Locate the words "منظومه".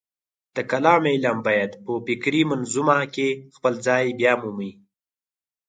2.51-2.97